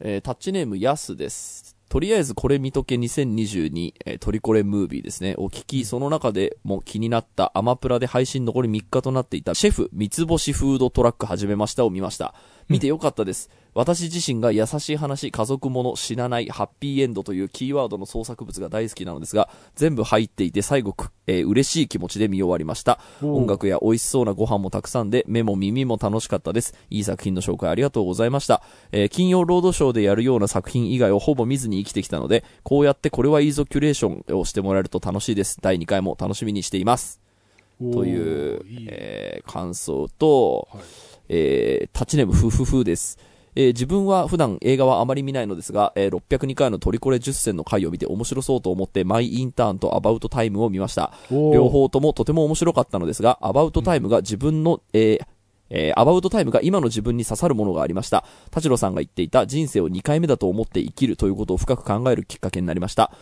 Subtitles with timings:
[0.00, 1.76] えータッチネームヤスです。
[1.90, 5.34] とりあえずこれ見とけ2022、えートリコレムービーですね。
[5.38, 12.34] お聞き、その中でも気になったアマプラで配信残り3日となっていたシェフ三つ星フードトラック始めましたを見ました。
[12.70, 13.50] 見てよかったです。
[13.74, 23.00] 私自身が優しい話、家族もの、死なない、ハッピーエンドというキーワードの創作物が大好きなのですが、全部入っていて最後く、えー嬉しい気持ちで見終わりました。
[23.22, 26.74] 音楽や美味しそうなご飯もたくさんで、目も耳も楽しかったです。
[26.90, 28.62] いい作品の紹介ありがとうございました。
[28.92, 35.58] えー金曜ロードショーでやるような作品以外をほぼ見ずに生きてきたので、こうやってこれはいいぞキュレーションをしてもらえると楽しいです。
[35.60, 37.20] 第2回も楽しみにしています。
[37.80, 40.82] という、いいえー感想と、はい
[41.32, 43.16] えータッチネームフフフです。
[43.54, 51.12] えー自分は普段映画はあまり見ないのですが、えー602回のトリコレ10選の回を見て面白そうと思って、マイインターンとアバウトタイムを見ました。
[51.30, 55.26] 両方ともとても面白かったのですが、アバウトタイムが自分の、えー
[55.70, 58.24] えーアバウトタイムが今の自分に刺さるものがありました。
[58.50, 63.12] 田代さんが言っていた人生を2回目だと思って生きるということを深く考えるきっかけになりました。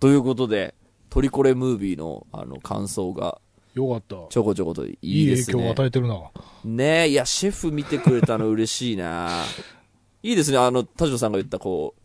[0.00, 0.74] ということで、
[1.10, 3.40] トリコレムービーのあの感想が
[3.74, 4.16] よかった。
[4.28, 5.54] ちょこちょこといいいいですね。
[5.54, 6.20] 影響を与えてるな。
[6.64, 9.30] ねえ、いや、シェフ見てくれたの嬉しいな
[10.22, 12.02] いいですね、あの、田代さんが言った、こう、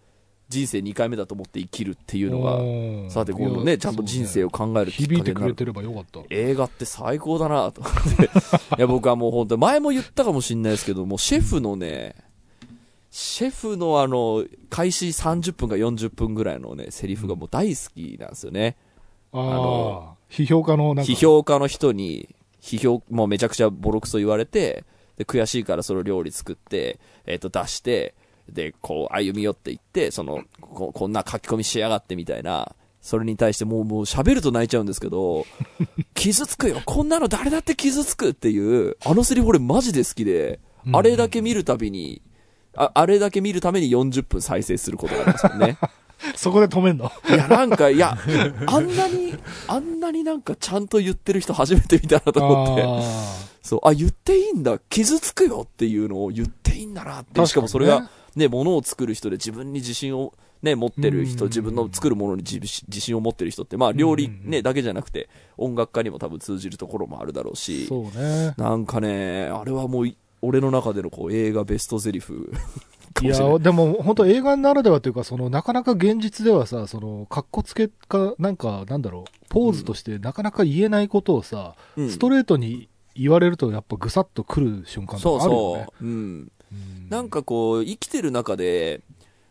[0.50, 5.66] 人生2回目だと思って生きるっていうのが、さて今度いやね、ちゃんと人生を考えるきっかけになる響いてくれて。
[5.66, 6.20] ればよかった。
[6.30, 8.24] 映画って最高だなと思って。
[8.78, 12.16] いや、僕はもう本当前も言ったかもしれないですけど、もうシェフのね、
[13.10, 18.76] シェフのあの、開始30分か40分ぐらいのね、セリフがもう大好きなんですよね。
[19.34, 21.12] あのあ、批評家のなんか。
[21.12, 24.86] 批評家の人に、批評、もうめちゃくちゃボロクソ言われて、
[25.18, 28.16] で、悔しいからその料理作って、えっ、と、出して、
[28.50, 35.46] で、こう、歩み寄っていって、その、ここんな書き込みしやがってみたいな、それに対してもう、もう喋ると泣いちゃうんですけど、
[36.16, 42.22] 傷つくよこんなの誰だって傷つくっていう、あのセリフ俺マジで好きで、うんあれだけ見るたびに、
[42.76, 45.78] ああれだけ見るために40分再生することがありますよね。
[46.36, 47.12] そこで止めんの？
[47.30, 48.18] いや、なんか、いや、
[48.68, 49.36] あんなに、
[49.68, 52.84] あんなになんかちゃんと言ってる人初めて見たなと思って。
[52.86, 53.02] あ
[53.62, 57.46] そう、あ、言っていいんだ、傷つくよっていうのを言っていいんだなって。
[57.46, 61.50] しかもそれが、ね、物を作る人で自分に自信を、ね、持ってる人、うん。
[61.50, 64.50] 自分の作るものに自自信を持ってる人って、まあ、料理うん。
[64.50, 68.54] ね、だけじゃなくて、音楽家にも多分通じるところもあるだろうーし、そうね。
[68.58, 72.52] なんかね、あれはもうい、俺の中でのこう映画ベストゼリフ。
[72.52, 72.60] か
[73.22, 85.86] いや、でも本当映画ならではというか、その、なかなか現実ではさ、その、格好つけか、なんか、なんだろう、ポーズとしてなかなか言えないことをさ、うんストレートに言われるとやっぱぐさっとくる瞬間そうとかあるよね。
[85.86, 86.06] そう。
[86.06, 86.52] うん。
[86.72, 89.02] うんなんかこう、生きてる中で、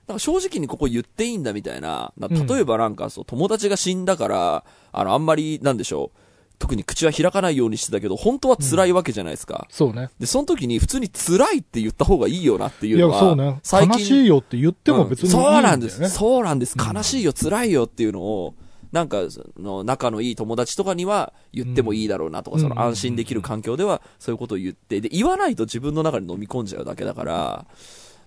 [0.09, 6.19] なんか正直にここ言っていいんだみたいな、なうん例えばなんかそう、友達が死んだから、あの、あんまり、なんでしょう、
[6.62, 9.67] 特に口は開かないようにしてたけど、本当は辛いわけじゃないですか。
[9.69, 10.11] そうね。
[10.21, 13.59] で、その時に普通に辛いって言った方がいいよなっていいうや、のは、そうね。
[13.65, 15.55] 最近悲しいよって言っても別にいいんだよね。
[15.56, 16.09] そうなんです。
[16.11, 16.77] そうなんです。
[16.78, 18.55] うん悲しいよ、辛いよっていうのを、
[18.93, 27.67] なんか、その、仲のいい友達とかには言ってもいいだろうなとか、うんその安心できる環境ではそういうことを言って、で、言わないと自分の中に飲み込んじゃうだけだから、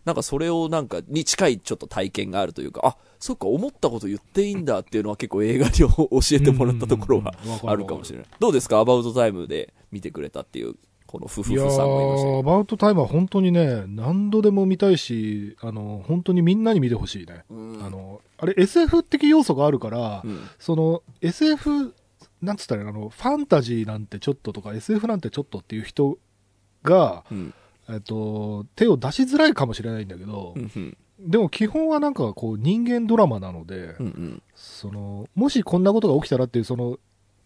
[0.05, 5.87] なんかそれをなんか、に近いちょっと体験があるというか、あ、そっか、思ったこと言っていいんだっていうのは結構映画に教
[6.31, 7.33] えてもらったところは
[7.65, 8.27] あるかもしれない。
[8.39, 8.77] どうですか？
[8.79, 10.75] アバウトタイムで見てくれたっていう、
[11.07, 17.43] この夫婦さんもいましたアバウトタイムは本当にね、何度でも見たいし、あの、本当にみんなに見てほしいね。
[17.49, 17.83] うん。
[17.83, 20.39] あの、あれ SF 的要素があるから、うん。
[20.59, 21.93] その SF、
[22.41, 26.17] なんつったらあの、ファンタジーなんてちょっととか SF なんてちょっとっていう人
[26.83, 27.53] が、うん
[27.89, 36.99] えっと、手を出しづらいかもしれないんだけど、うんうんでも基本はなんかこう人間ドラマなので、うんうんその、もしこんなことが起きたらっていう、その、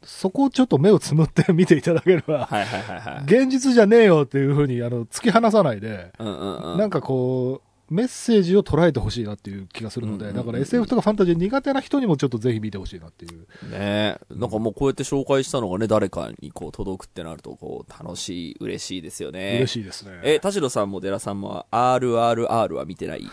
[0.04, 3.24] そこをちょっと目をつむって見ていただければ、はいはいはいはい。
[3.26, 6.78] 現実じゃねえよっていうふうに、あの、突き放さないで、うんうんうん。
[6.80, 13.42] なんかこう、メッセージを捉えてほしいなっていう気がするので、うんうんうんだから SF とかファンタジー苦手な人にもちょっとぜひ見てほしいなっていう。
[13.42, 14.20] ねえ。
[14.32, 19.56] なんかもうこうやって紹介したのがね、誰かにこう届くってなると、こう、楽しい、嬉しいですよね。
[19.58, 20.20] 嬉しいですね。
[20.24, 23.26] え、田代さんも寺さんも RRR は見てない？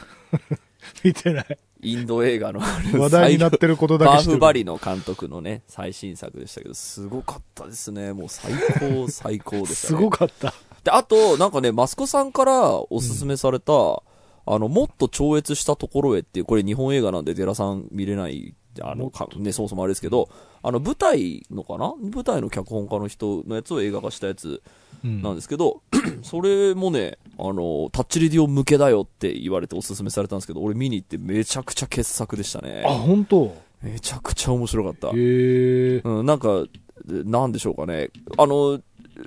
[1.05, 1.59] 見てない。
[1.83, 2.61] インド映画の
[2.99, 4.13] 話題になってることだけ。
[4.13, 8.13] バーフバリの監督のね、最新作でしたけど、すごかったですね。
[8.13, 10.01] もう最高、最高でしたすね。
[10.03, 10.55] ごかった。
[10.85, 13.73] で、あと、なんかね、マスコさんからおすすめされた、
[14.47, 20.29] あの、もっと超越したところへっていう、これ日本映画なんで寺さん見れない、あの、かね、そもそもあれですけど、
[20.63, 24.63] あの、舞台のかな舞台の脚本家の人のやつを映画化したやつ
[25.05, 25.83] うんなんですけど、
[26.23, 32.91] それもね、あの、タッチレディオ向けだよって言われておすすめされたんですけど、俺見に行ってめちゃくちゃ傑作でしたねあ、。
[32.91, 33.55] 本当？
[33.83, 35.09] めちゃくちゃ面白かった。
[35.09, 36.01] へえ。
[36.03, 36.65] うん、なんか、
[37.05, 38.11] なんでしょうかね。
[38.39, 38.81] あの、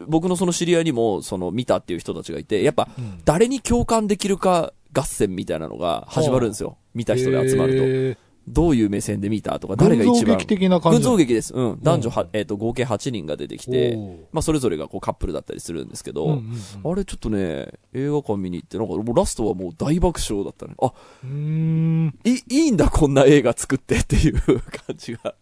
[0.08, 6.78] 僕のその知り合いにも、その、見たっていう人たちがいて、やっぱ、うん誰に共感できるか合戦みたいなのが始まるんですよ。
[6.94, 7.86] 見た人で集まると。
[7.86, 8.18] る
[8.50, 9.60] どういう目線で見た？
[9.60, 9.84] とか、と。
[9.84, 10.14] 誰が一番。
[10.14, 11.54] 群像劇的な感じ群像劇です。
[11.54, 11.80] うん。
[11.82, 13.96] 男女は、えっ、と、合計8人が出てきて、
[14.32, 20.74] まあ、それぞれがこうカップルだったりするんですけど、うんうんうんあれちょっとね、映画館見に行って、なんかもうラストはもう大爆笑だったね。
[20.82, 20.94] あ、
[21.24, 22.20] うーん。
[22.24, 25.36] いい、いいんだ、こんな映画作ってっていう感じが、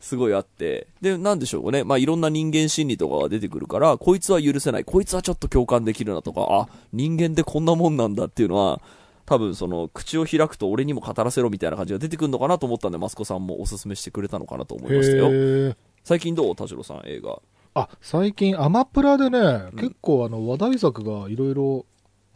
[0.00, 0.86] すごいあって。
[1.00, 1.84] で、なんでしょうね。
[1.84, 8.80] まあ、いろんな人間心理とかが出てくるから、こいつは許せない、こいつはちょっと共感できるなとか、あ、人間ってこんなもんなんだっていうのは、
[9.26, 15.74] 多分その、口を開くと俺にも語らせろみたいな感じが出てくるのかなと思ったんで、マスコさんもおすすめしてくれたのかなと思いましたよ。
[16.04, 16.56] 最近どう？
[16.56, 17.42] 田代さん、映画。
[17.74, 21.86] あ、最近アマプラでね、ん結構あの話題作がいろいろ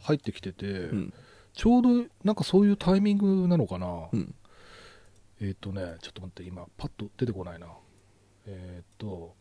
[0.01, 1.13] 入ってきてて、うん。
[1.53, 1.89] ちょうど
[2.23, 3.87] なんかそういうタイミングなのかな。
[4.11, 4.35] うん。
[5.41, 7.67] えっ、とね、ちょっと待って、今、パッと出てこないな。
[8.45, 9.35] えっ、と、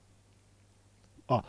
[1.28, 1.44] あ、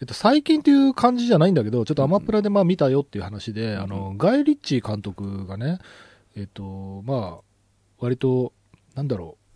[0.00, 5.78] えっと、最近っていう感じじゃないんだけど、ちょっとアマプラでまあ見たよっていう話で、んあの、ガイ・リッチー監督がね、
[6.36, 7.44] えっ、と、まあ、
[7.98, 8.52] 割と、
[8.94, 9.46] なんだろう、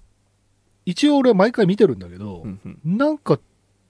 [0.87, 2.97] 一応俺は毎回見てるんだけど、うんうん。
[2.99, 3.39] なんか、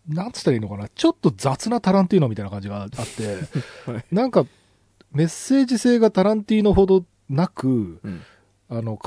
[0.08, 3.38] なんつったらいいのかな、ちょっと雑なタランティーノみたいな感じがあって、
[3.90, 4.04] はい。
[4.12, 4.46] なんか、
[5.12, 8.20] メッセージ性がタランティーノほどなく、うん。
[8.68, 8.98] あの、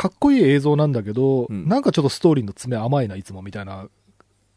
[0.00, 1.68] かっこいい映像なんだけど、うん。
[1.68, 3.86] なんかちょっとストーリーの詰め甘いな、いつもみたいな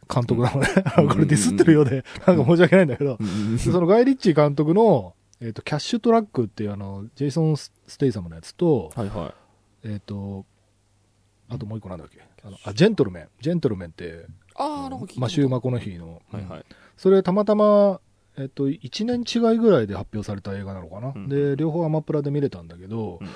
[0.10, 0.70] 監督なのね。
[1.00, 1.08] うん。
[1.12, 3.18] これディスってるようで、なんか申し訳ないんだけど、
[3.58, 9.36] そのガイ・リッチー監督の、えっ、と、キャッシュトラックっていうあの、ジェイソン・ステイサムのやつと、はいは
[9.84, 10.46] えっ、と、
[11.50, 12.22] あともう一個なんだっけ？
[12.42, 13.28] あのあ、ジェントルメン。
[13.42, 14.10] ジェントルメンって、い。
[14.56, 16.66] あー、なんマシュー・マコノヒーの、はいはい。
[16.96, 18.00] それたまたま、
[18.38, 21.12] えっと、1年違いぐらいで発表された映画なのかな。
[21.14, 21.28] うん。
[21.28, 23.28] で、両方アマプラで見れたんだけど、うん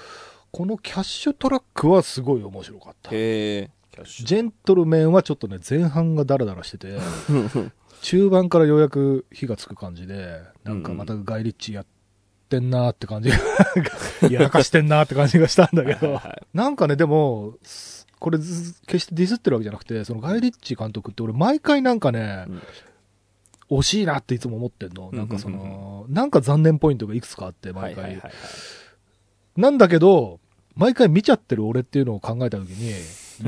[0.52, 3.12] このキャッシュトラックはすごい面白かった。
[3.14, 3.70] へ。
[4.06, 6.98] ジェントルメンはちょっとね、前半がダラダラしてて、
[8.02, 11.86] 中盤からようやく火がつく感じで、なんかまたガイリッチやっ
[12.50, 13.38] てんなーって感じが、
[14.30, 22.46] やらかしてんなーって感じがしたんだけど、はいなんかね、でも、すこれず決してディスってるわけじゃなくて、そのガイリッチ監督って俺毎回なんかね、
[23.70, 25.12] 惜しいなっていつも思ってんの。
[25.12, 28.04] なんかその、なんか残念ポイントがいくつかあって、毎回。
[28.06, 28.34] はいはいはいはい。
[29.58, 30.40] なんだけど、
[30.76, 32.94] 毎回見ちゃってる俺っていうのを考えたときに、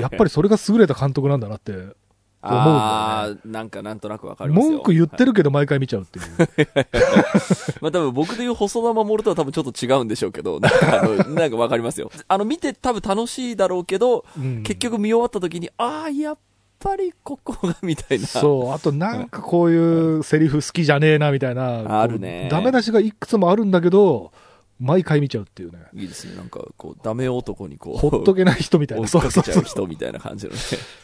[0.02, 1.96] やっぱりそれが優れた監督なんだなって、
[2.42, 4.72] ああ、なんかなんとなくわかりますよ。
[4.72, 6.26] 文句言ってるけど毎回見ちゃうっていう。
[7.82, 12.10] まあ多分僕で言う細田守とは多分ちょっと違うんでしょうけど、なんかあの、 なんかわかりますよ。
[12.28, 16.38] あの、見て多分楽しいだろうけど、うん結局見終わった時に、ああ、やっ
[16.80, 18.26] ぱりここが、みたいな。
[18.26, 22.02] そう、あとなんかこういうセリフ好きじゃねえなみたいな。
[22.02, 24.32] あるねダメ出しがいくつもあるんだけど、
[24.80, 25.80] 毎回見ちゃうっていうね。
[25.94, 26.36] いいですね。
[26.36, 29.08] なんか、こう、ダメ男にこう、ほっとけない人みたい追な。
[29.08, 30.60] っかけちゃうそう人みたいな感じのね。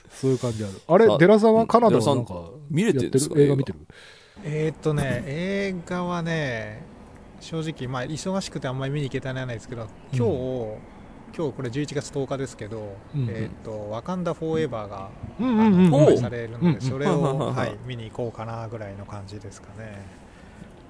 [0.10, 0.74] そういう感じある。
[0.88, 3.80] あれあ、デラさんはカナダデラさんはなんか、見れてるんですかやって映画見てる？
[4.44, 6.84] えーっとね、映画はね、
[7.42, 10.96] 正直、まあ、忙しくてあんまり見に行けたないですけど、今日、
[11.38, 20.25] 今日これ11月10日ですけど、うんえーっと、ワカンダフォーエバーが、うんうんうんお公開されるので、うんそれうんを、はい、見に行こうかなぐらいの感じですかね。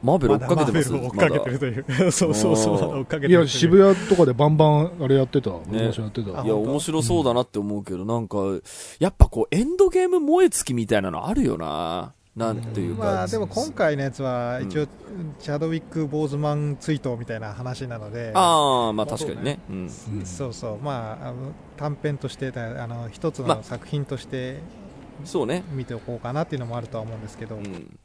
[0.05, 0.91] マーベル追っかけてます？
[0.91, 2.11] まだマーベルを追っかけてるという。
[2.11, 5.49] そうそうそう、追っかけてるといや、渋谷とかでバンバンあれやってた。
[5.49, 6.43] プロモーションやってた。
[6.43, 8.37] いや、面白そうだなって思うけど、なんか、
[8.99, 12.13] やっぱこう、エンドゲーム燃え尽きみたいなのあるよな。
[12.35, 13.03] なんていうか。
[13.05, 14.87] まあ、でも今回のやつは、うん一応、
[15.39, 19.59] チャドウィック・ボーズマン追悼みたいな話なので、ああ、まあ確かにね。
[19.69, 19.75] うん。
[19.77, 24.59] うんそうそう、まあ、あの短編として、あの一つまあの作品として
[25.23, 25.63] そうね。
[25.71, 27.97] 見ておこうかなっていうのもあるとは思うんですけど、うん。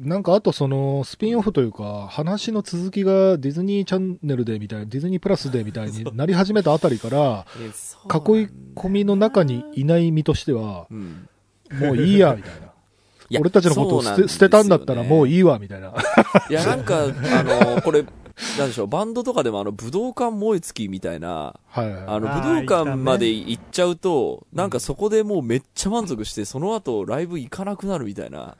[0.00, 11.28] なんかあとそのスピンオフというか話の続きがディズニーチャンネルでみたいなディズニープラスでみたいに なり始めたあたりから囲い込みの中にいない身としてはうん。
[11.72, 12.68] もういいやみたいな。
[13.40, 15.92] 俺たちのことを捨て捨てたんだったらもういいわみたいな。
[16.48, 17.06] いや、なんか、あ
[17.42, 18.02] の、これ、
[18.58, 22.04] なんでしょう、バンドとかでもあの、武道館燃え尽きみたいな、はいはい。
[22.06, 28.56] あの、武道館まで行っちゃうと、なんかそこでもうめっちゃ満足して、その後ライブ行かなくなるみたいな。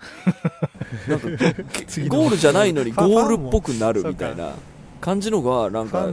[1.08, 1.28] なんか、
[2.08, 4.52] ゴールじゃないのにゴールっぽくなるみたいな
[5.00, 6.08] 感じのが、なんか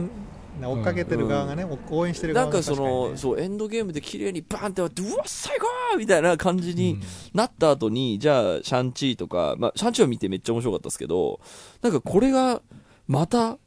[0.60, 3.16] 追っかけてる側がね、応援してるなんか側が確にその、ね。
[3.16, 7.02] そう、エンドゲームで綺麗にバーンって割って、うわ、最高みたいな感じにうん。
[7.34, 11.40] なった後に、じゃあ、シャンチーとか、まあ、シャンチーは見てめっちゃ面白かったですけど、
[11.82, 12.62] なんかこれが、
[13.06, 13.58] また、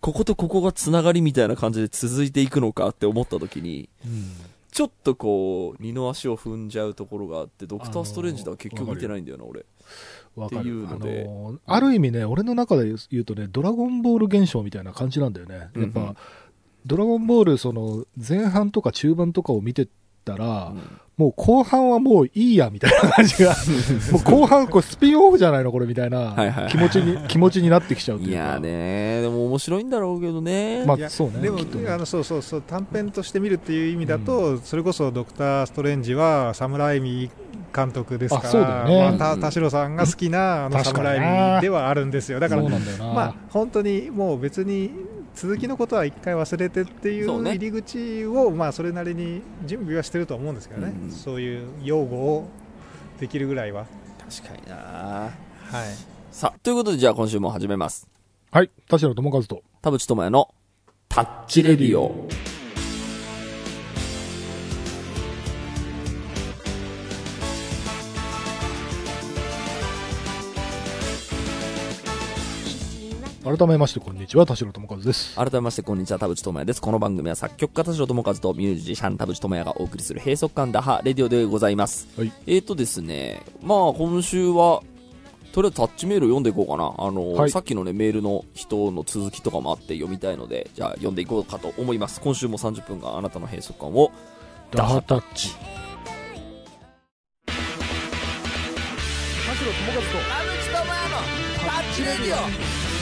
[0.00, 4.30] こことここがつながりみたいな感じで続いていくのかって思った時に、うん。
[4.70, 9.64] ちょっとこう、二の足を踏んじゃうところがあって、ドクター・ストレンジでは結局見てないんだよな、俺。
[10.36, 11.24] わかっていうるあので。
[11.24, 15.70] のーある意味ね俺の中で言うとねドラゴンボール現象みたいな感じなんだよね。
[15.74, 16.06] やっぱ、うん。
[16.08, 16.16] うん
[16.86, 19.88] ドラゴンボールその前半とか中盤とかを見てっ
[20.24, 21.00] たら、うん。
[21.16, 23.56] もう後半はもういいや、みたいな感じが、
[24.12, 28.32] もう後半、これスピンオフじゃないのこれみたいない気持ちに、気持ちになってきちゃうというか。
[28.34, 30.84] いやねでも面白いんだろうけどね。
[30.84, 31.40] まあそうね。
[31.40, 31.88] でもね。
[31.88, 37.30] あのそうそうそう短編として見るっていう意味だと、それこそドクター・ストレンジはサムライミ
[37.74, 42.62] 監督ですかあそうだよねら、まあ、た田代さんが好きなあのサ確かにムライミではあるんですよだから。
[42.62, 44.90] まあ本当にもう別に
[45.34, 52.48] 続きのことは一回忘れてっていう入り口をまあそれなりに準備はしてると思うんですけどね、うんそういう用語を
[53.20, 53.86] できるぐらいは。
[54.28, 58.08] 確かになはいさあ、ということでじゃあ今週も始めます。
[58.50, 58.70] はい。
[58.88, 59.62] 田代智和と。
[59.80, 60.54] 田淵智也の
[61.08, 62.28] タッチレディオ。
[73.46, 74.44] 改めまして、こんにちは。
[74.44, 75.36] 田代智和です。
[75.36, 76.82] 改めましてこんにちは、田淵智也です。
[76.82, 82.08] この番組は作曲家田代智和とミュージシャン田淵智也がお送りする閉塞感打破レディオでございます。
[82.18, 82.32] はい。
[82.48, 84.82] えーとですね、まあ今週は、
[85.52, 86.92] とりあえずタッチメール読んでいこうかな。
[86.98, 92.20] あの、はいさっきのね、メールの人の続きとかもあって読みたいので、じゃあ読んでいこうかと思います。
[92.20, 94.10] 今週も30分間あなたの閉塞感を
[94.72, 95.50] ダハタッチ。
[101.98, 102.95] え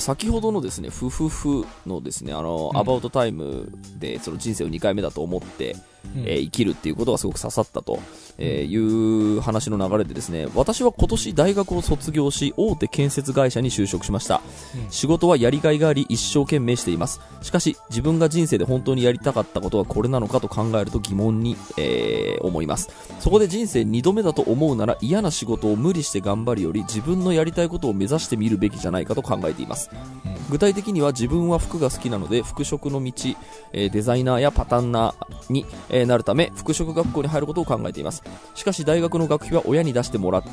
[0.00, 2.78] 先ほどのですね、ふふふのですね、あの、うん。
[2.78, 5.82] アバウトタイムで、その人生を2回目だと思って、うん
[6.24, 7.98] えー生きるっていうことがすごく刺さったと、
[8.38, 14.42] えーいう話の流れでですね、私は今年大学を卒業し、大手建設会社に就職しました。
[14.74, 17.20] うん仕事はやりがいがあり、一生懸命しています。
[17.42, 22.90] しかし、自分が人生で本当にやりたかったことはこれなのかと考えると疑問に、えー思います。
[23.20, 29.90] そこで人生2度目だと思うなら嫌な仕事を無理して頑張るより自分のやりたいことを目指してみるべきじゃないかと考えています。
[30.50, 33.12] 具体的には自分は服が好きなので服飾の道、
[33.72, 38.22] えーデザイナーやパタンナーに、えーなるため服飾学校に入ることを考えています。
[38.54, 40.44] しかし大学の学費は親に出してもらっ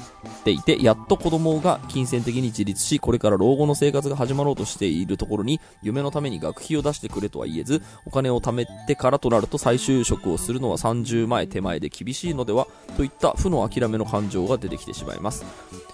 [0.43, 12.67] ていてやっと子供が金銭的に自立しこれから老後の生活が始まろうとしているところに夢のために学費を出してくれとは言えずお金を貯めてからとなると再就職をするのは30前手前で厳しいのでは
[12.97, 15.45] といった負の諦めの感情が出てきてしまいます、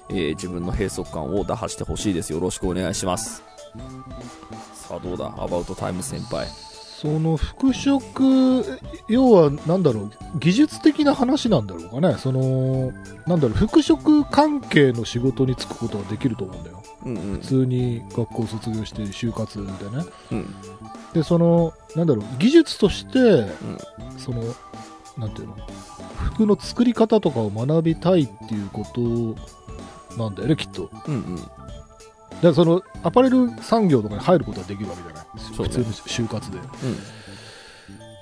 [0.10, 2.34] えー自分の閉塞感を打破してほしいです。
[2.34, 3.42] よろしくお願いします。
[4.74, 5.34] さあどうだ？
[5.38, 6.48] アバウトタイム先輩。
[7.02, 8.00] その服飾、
[9.10, 12.16] 要はなんだろう、技術的な話なんだろうかね。
[12.18, 12.94] その、
[13.28, 16.84] なんだろう、服飾関係の仕事に就くことはできると思うんだよ。
[17.06, 20.06] うんうん普通に学校卒業して就活でね。
[20.32, 20.56] うん
[21.14, 23.46] で、その、なんだろう、技術として、
[24.18, 24.42] その、
[25.18, 25.56] なんていうの、
[26.34, 30.90] 服の作り方とかを学びたいっていうことなんだよね、きっと。
[31.08, 31.42] うんうんだ
[32.54, 35.26] からその、アパレル産業とかに入ることはできるわけじゃない。
[35.56, 36.58] 普通に就活で。
[36.58, 36.66] うん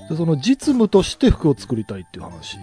[0.09, 2.57] でその実務として服を作りたいっていう話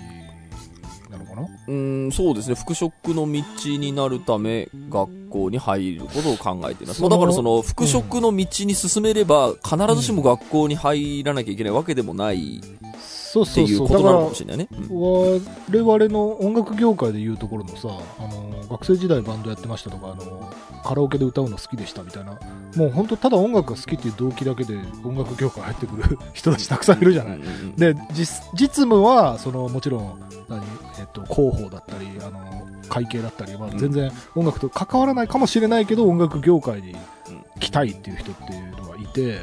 [1.30, 1.42] かな？
[1.42, 2.54] うーん、そうですね。
[2.54, 3.42] 服飾の道
[3.78, 7.04] になるため、学校に入ることを考えています。
[7.04, 12.60] あだからその、服飾の道に進めれば、必ずしも学校に入らなきゃいけないわけでもない
[13.02, 13.98] そうっていうそうそう。
[13.98, 14.68] だからことなのかも、しれないね。
[14.72, 22.38] うん我々の音楽業界でいうところのさ、あの、学生時代バンドやってましたとか、あの、カラオケで歌うの好きでしたみたいな、
[22.76, 27.40] もう本当ただ音楽が好きっていう動機だけで音楽業界入ってくる人たちたくさんいるじゃない。
[27.76, 30.62] で、実、実務は、その、もちろん、何、
[31.00, 39.40] えっと、広報だったり、あの、会計だったり、まあうん全然音楽と関わらないかもしれないけど、音楽業界にうん来たいっていう人っていうのがいて、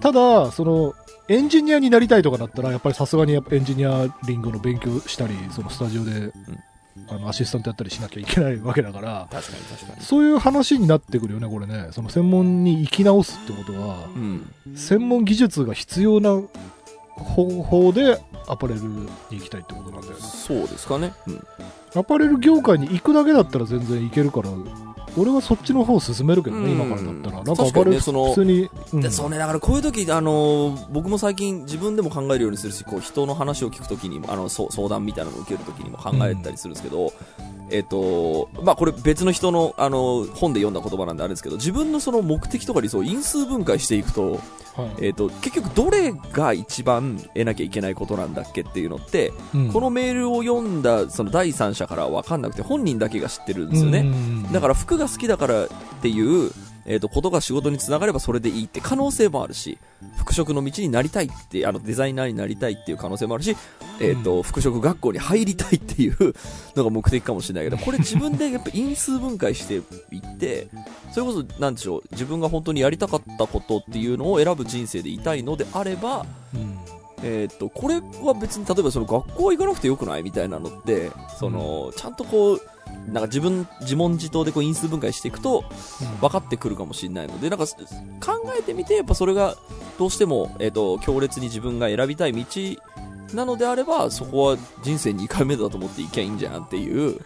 [0.00, 0.94] ただ、その、
[1.28, 6.32] エンジニアになりたいとかだったら、やっぱりさすがにやっぱエンジニアリングの勉強したり、そのスタジオで、
[7.08, 10.04] あのアシスタントやったりしなきゃいけないわけだから、確かに確かに。
[10.04, 11.88] そういう話になってくるよね、これね。
[11.92, 14.52] その専門に生き直すってことは、うん。
[14.74, 16.40] 専門技術が必要な
[17.24, 20.20] 方法でアパレルに行きたいってことなんだよね。
[20.20, 21.12] そうですかね。
[21.26, 21.46] うん。
[21.94, 24.50] アパレル業界に行くだけだったら全然いけるから、
[25.16, 26.70] 俺はそっちの方を進めるけどね、うん。
[26.72, 27.36] 今からだったら。
[27.36, 29.00] なんかア確かパレルにねその普通に、うん。
[29.00, 37.12] でそうね、だからこういう時、あのー僕も最近自分でも考えるようにするし、こう人の話を聞くときにも、あの、そう相談みたいなのを受けるときにも考えたりするんですけど、
[37.70, 44.40] えっ、と、まあこれ別の人の、あの本で読んだ言葉なんであれですけど、自分のその目的とか理想を因数分解していくと、
[44.74, 45.06] はい。
[45.06, 49.72] えっ、と、結局どれが一番得なきゃいけないことなんだっけっていうのって、うん。
[49.72, 54.00] このメールを読んだその第三者からは分かんなくて本人だけが知ってるんですよね。
[54.00, 55.68] うんだから服が好きだからっ
[56.00, 56.52] ていう、
[56.86, 59.78] えー、とことが仕事につながればそれでいいって可能性もあるし
[60.16, 63.56] 服飾の道になりたいってあのデザイナーになりたいっていう可能性もあるし、
[64.00, 66.34] えーと服飾学校に入りたいっていう
[66.76, 69.78] のが目的かもしれないけどこれ自分でやっぱ因数分解してい
[70.18, 70.68] って
[71.12, 76.78] それこそなんでしょう自分が本当にやりたかったことっていうのを選ぶ人生でいたいのであればうん。
[77.22, 82.60] えーっと、これは別に、例えばその学校行かなくてよくないみたいなのって、その、ちゃんとこう、
[83.06, 85.64] なんか自分、自問自答でこう因数分解していくと、
[86.20, 87.74] 分かってくるかもしれないので、なんか、考
[88.58, 89.56] えてみて、やっぱそれが、
[89.98, 92.44] どうしても、えーっと、強烈に自分が選びたい道
[93.34, 97.20] なのであれば、そこは人生2回目だと思っていきゃいいんじゃんっていう、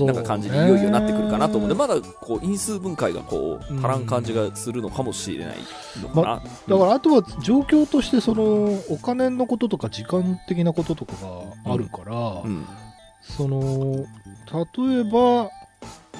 [0.00, 1.66] なんか感じにいよいよなってくるかなと思う。
[1.66, 3.78] んで、まだこう因数分解がこううん。
[3.78, 5.56] 足らん感じがするのかもしれない
[6.02, 6.42] のかな。
[6.68, 8.44] だからあとは状況としてその
[8.90, 11.12] お金のこととか時間的なこととか
[11.64, 12.66] があるから、うん、
[13.22, 14.04] その
[14.52, 15.50] 例えば、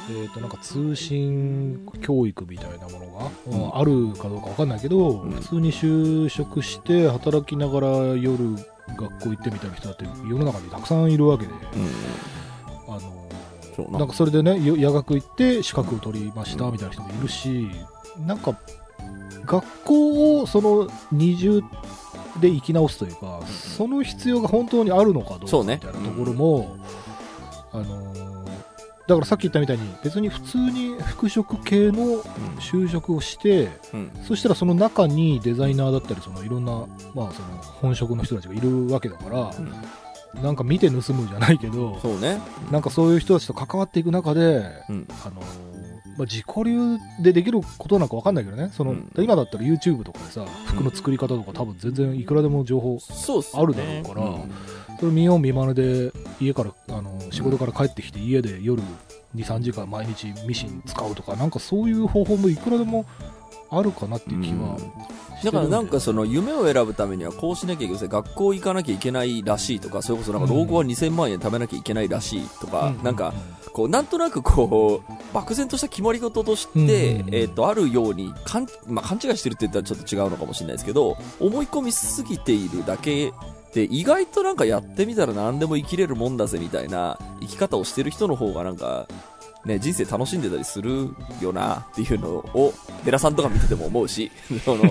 [0.08, 3.76] えー、となんか通信教育みたいなものが、うん。
[3.76, 5.30] あるかどうかわかんないけど、うん。
[5.32, 8.36] 普通に就職して働きながら夜
[8.96, 12.98] 学校行ってみたいな人だって世の中にたくさんいるわけで、うん、あ
[13.90, 14.04] のな。
[14.04, 17.68] んかそれでねよ夜学行って資格を取りましたみたいな人もいるし、
[18.26, 18.58] なんか
[19.44, 21.62] 学校をその二重
[22.40, 26.76] で生き直すというか、その必要が本当にあるのかどうかみたいなところも、
[27.72, 28.19] あのー
[29.10, 32.22] だからさっき言ったみたいに別に普通に服飾系の
[32.60, 37.48] 就職をして、うん、そしたらその中にデザイナーだったりそのいろんな、まあ、その
[37.80, 39.52] 本職の人たちがいるわけだから、
[40.36, 42.40] うん、なんか見て盗むじゃないけど、そうね。
[42.70, 45.80] なんかそういう人たちと関わっていく中で、うん、あのー
[46.16, 49.10] まあ、自己流でできることなんかわかんないけどね、その、うん。
[49.18, 52.98] 今だったら YouTube とかでさ、服の作り方とか多分全然いくらでも情報、
[53.54, 54.52] あるだろうからうん
[55.00, 58.82] それ見よう見まねで家から、あのー仕事から帰ってきて家で夜
[59.34, 63.06] 2、3時間毎日ミシン使うとか、なんかそういう方法もいくらでも
[63.70, 64.76] あるかなっていう気は
[65.44, 73.32] だからなんかその夢を選ぶためにはこうしなきゃいけない学校行かなきゃいけないらしいとかそれこそなんか老後は2000万円貯めなきゃいけないらしいとか、うんなんか
[73.72, 77.34] こうなんとなくこう漠然とした決まり事として、うん。
[77.34, 83.32] えっとあるようにかん、まあ、勘違いしてるって言ったらちょっと違うのかもしれないですけど思い込みすぎているだけ
[83.74, 89.06] で意外となんかやってみたら何でも生きれるもんだぜみたいな生き方をしてる人の方がなんか
[89.64, 92.72] ね、人生楽しんでたりするよなっていうのを、
[93.04, 94.32] 寺さんとか見てても思うし、
[94.64, 94.84] その、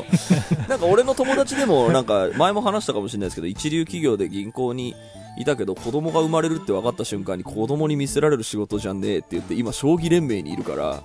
[0.67, 4.95] なんか俺の友達でも、なんか前も話したかもしれないですけど、一流企業で銀行に
[5.39, 11.02] いたけど、子供が生まれるって分かった瞬間に子供に見せられる仕事じゃねえって言って、今将棋連盟にいるから、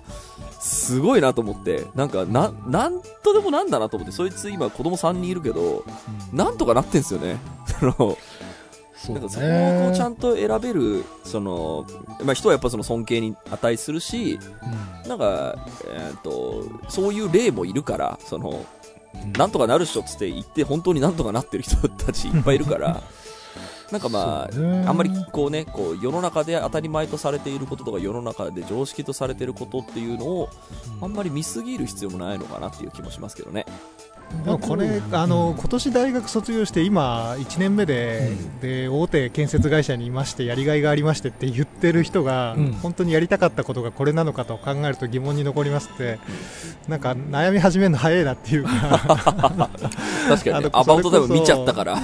[0.59, 5.85] すごいなと思って、なんか、な、なんとでもなんだなと思って、そいつ今子供3人いるけど、
[6.31, 6.37] うん。
[6.37, 7.37] なんとかなってんすよね。
[9.13, 11.85] なんかそこをちゃんと選べる、その、
[12.23, 14.39] まあ人はやっぱその尊敬に値するし、
[15.03, 15.09] うん。
[15.09, 18.65] なんか、えーっと、そういう例もいるから、その、
[19.13, 19.31] うん。
[19.33, 23.03] なんとかなる人っつって言って、本当になんとかなってる人たちいっぱいいるから、
[23.91, 30.49] なんかまあ、あんまりこうね、こう世の中で当たり前とされていることとか世の中で常識とされていることっていうのを
[31.01, 33.65] あんまり見すぎる必要もないのかなっていう気もしますけどね。
[34.43, 42.71] でもこれ、あの今年大学卒業して今1年目で,、で大手建設会社にいましてやりがいがありましてって言ってる人が、うん。
[42.73, 46.19] 本当にやりたかったことがこれなのかと考えると疑問に残りますって
[46.87, 48.69] なんか悩み始めるの早いなっていうか。
[48.69, 50.53] 確かに、ね。
[50.53, 51.95] あの、アバウトタイムそれこそ見ちゃったから。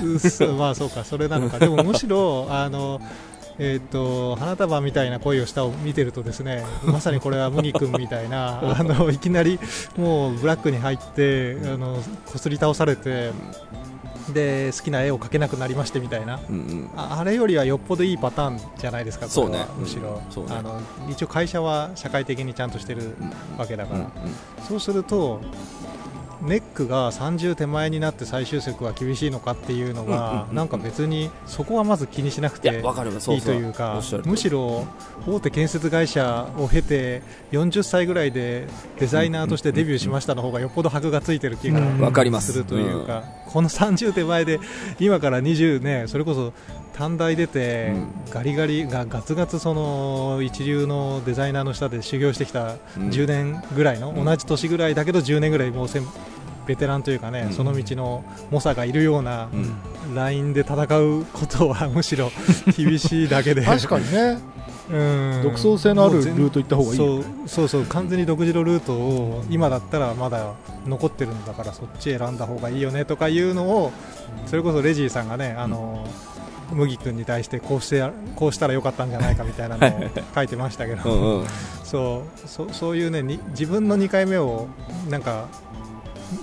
[0.58, 1.60] まあそうかそれなのか。
[1.60, 3.02] でもむしろあの
[3.58, 9.60] えー、と花束みたいな恋をしたを見てるとですねまさにこれは麦君みたいな あのいきなり
[9.98, 13.32] もうブラックに入ってあのこすり倒されて
[14.34, 16.40] で好きな絵を描けなくなりましてみたいな。
[16.50, 16.90] うんうん。
[16.96, 19.66] ああれよりはよっぽどいいパターンじゃないですかそうね。
[19.78, 20.56] むしろ、うんそうね。
[20.56, 24.12] あの一応会社は社会的にちゃんとしてるうんわけだから、うんうん。
[24.68, 25.42] そうすると
[26.42, 32.82] ネックが30手前になって再就職は厳しいのかっていうのがうんなんか別にそこはまず気にしなくていい。
[33.42, 34.88] というかむしろ
[35.28, 38.68] 大手建設会社を経て40歳ぐらいで
[39.00, 41.80] デザイナーとしてデビューしましたの方がよっぽど箔がついてる気が
[42.42, 42.52] す。
[42.54, 44.60] するというか、この30手前で
[45.00, 46.54] 今から20ねそれこそ
[46.94, 47.94] 短大出て、
[48.30, 53.10] うガリガリがガツガツその一流のデザイナーの下で修行してきたうん。
[53.10, 54.26] 10年ぐらいの、うん。
[54.26, 56.04] 同じ年ぐらいだけど10年ぐらいもうせん
[56.66, 57.54] ベテランというかね、うん。
[57.54, 60.16] その道の猛者がいるようなうん。
[60.16, 62.32] ラインで戦うことはむしろ
[62.76, 63.64] 厳しいだけで。
[63.64, 64.40] 確かにね、
[64.90, 65.42] うん。
[65.44, 67.26] 独創性のあるルート行った方がいいよそうね。
[67.48, 70.54] そうそう完全に独自のルートを今だったらまだ
[70.86, 73.92] 残ってるんだからそっち選んだ方がいいよねとかいうのを
[74.46, 76.06] それこそレジーさんがねあの、
[76.74, 78.04] 麦君に対してこうして
[78.36, 81.48] こうしたらよかったんじゃないかみたいなのを書いてましたけど、うんうん。
[81.84, 84.68] そうそそういうねに自分の2回目を
[85.10, 85.48] なんか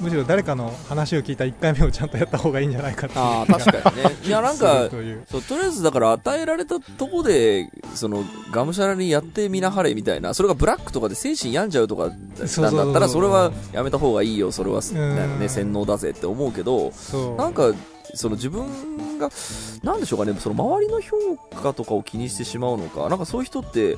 [0.01, 4.16] むしろ誰かの話を聞いた1回目をちゃんとやった方がいいんじゃないかっていうああ、確かにね。
[4.24, 4.88] いや、なんすか
[5.31, 12.11] そう、とりあえずだから与えられたとこで、その、がむしゃらにやってみなはれみたいな、それがブラックとかで精神病んじゃうとか
[12.61, 16.92] なんだったら、それはやめた方がいいよ、それは、ね、洗脳だぜって思うけど、
[17.37, 17.72] なんか、
[18.14, 19.31] その自分が、
[19.83, 21.16] なんでしょうかね、その周りの評
[21.62, 23.97] 価とかを気にしてしまうのか、なんかそういう人って、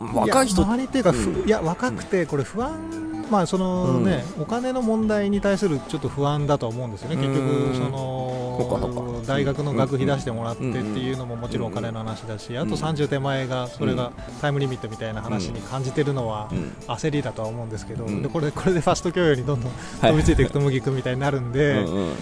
[0.00, 1.48] 若い人や周りっていうか、ふうん。
[1.48, 7.72] いや若くてこれ不安まあそのね、お金の問題に対するちょっと不安だと思うんですよね、結うん。
[7.72, 16.72] 局その大学の学費出してもらってっうんていうのももちろんお金の話だし、んあと30手前がそれがタイムリミットみたいな話に感じてるのはうん。
[16.86, 18.22] 焦りだとは思うんですけど、うん。
[18.22, 20.12] でこれこれでファスト教養にどんどんはい。
[20.12, 22.12] 飛びついていくと麦君みたいになるんで、うんうん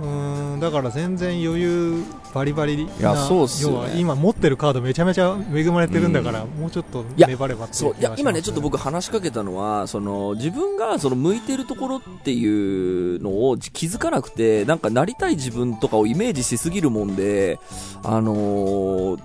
[0.00, 17.58] うーんだから全然余裕バリバリないやそうっす要は今持ってるカードめちゃめちゃ恵まれてるんだから、もうちょっと粘ればっていそういう気がしますや今ね、ちょっと僕話しかけたのはその自分がその向いてるところっていうのを気づかなくてなんかなりたい自分とかをイメージしすぎるもんで、
[18.02, 19.22] あのー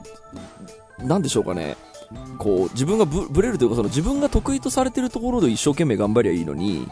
[0.99, 1.75] なんでしょうかね。
[2.37, 6.87] こう自分がぶぶれるというかその自分が得意とされてるところで一生懸命頑張りゃいいのに、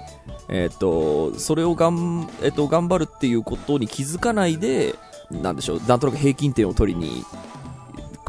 [0.49, 4.95] えっとそれをがん、えっと頑張るっていうことに気づかないで
[5.31, 7.23] なんでしょうなんとなく平均点を取りに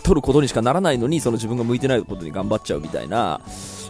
[0.04, 3.40] 取ることにしかならないのにその自分が向いてないことに頑張っちゃうみたいな、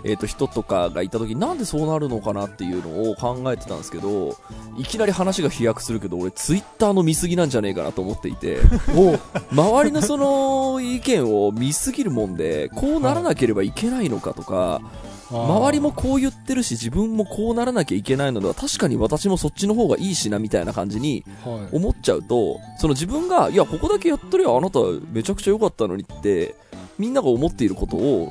[0.04, 4.36] えっと人とかがいた時なんでそうなるのかなっていうのを考えてたんですけど
[4.78, 8.58] いきなり話が飛躍するけど俺ツイッターの見過ぎなんじゃねえかなと思っていて
[8.94, 9.18] お
[9.52, 14.80] 周りのその意見を見すぎるもんでこうならなければいけないのかとか、
[15.30, 21.76] 周りもこう言ってるし自分もこうならなきゃいけないのでは確かに私もそっちの方がいいしなみたいな感じにはい。
[21.76, 24.80] 思っちゃうとその自分がいやここだけやっとりゃあなた
[25.12, 26.54] めちゃくちゃ良かったのにって
[26.98, 28.30] みんなが思っていることを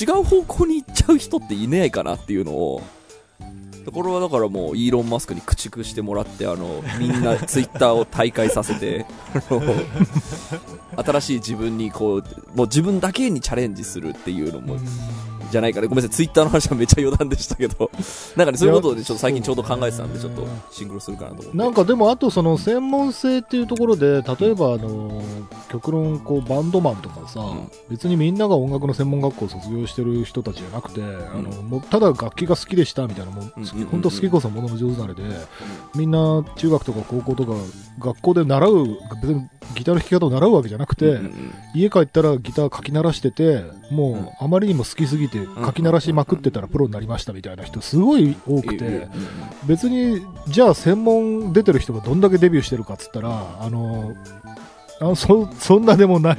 [0.00, 2.82] 違う方向に行っちゃう人っていないかなっていうのを
[3.92, 9.04] これはだからもうイーロン・マスクに駆逐してもらってあのみんな ツイッターを大会させて
[10.96, 12.24] 新しい自分にこう
[12.56, 14.76] もう自分だけにチャレンジするっていうのも
[15.54, 16.16] じゃないかなごめんなさい。
[16.16, 17.90] ツイッターの話はめっちゃ余談でしたけど。
[18.36, 21.56] なんかねそういうことをねちょっと最近ちょうど考えてたんでちょっとシンクロするかなと思って。
[21.56, 25.22] なんかでもあとその専門性っていうところで例えばあの
[25.70, 27.70] 極論こうバンドマンとかさ、ん。
[27.88, 31.06] 別にみんなが音楽の専門学校を卒業してる人たちじゃなくて、あ
[31.40, 33.68] のもうただ楽器が好きでしたみたいなもううんうん。
[33.68, 35.22] うんうん本当好きこそものの上手なれで、
[35.94, 37.52] みんな中学とか高校とか
[37.98, 38.86] 学校で習う
[39.22, 49.08] 別にギターの弾き方を習うわけじゃなくて、うんうん家帰ったらギター書き鳴らしててもうあまりにも好きすぎて書き鳴らしまくってたらプロになりましたみたいな人すごい多くて。
[49.66, 54.14] 別にじゃあ専門出てる人がどんだけデビューしてるかっつったらあの
[55.00, 56.36] あのそそんなでもない。